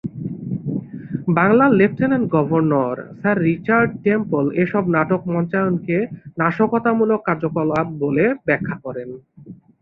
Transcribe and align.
বাংলার 1.37 1.71
lieutenant 1.79 2.27
governor 2.35 2.95
sir 3.19 3.37
Richard 3.47 3.89
Temple 4.05 4.43
এসব 4.63 4.83
নাটক 4.95 5.21
মঞ্চায়নকে 5.33 5.97
নাশকতামূলক 6.39 7.19
কার্যকলাপ 7.27 7.87
বলে 8.01 8.25
ব্যাখ্যা 8.47 8.75
করেন। 8.85 9.09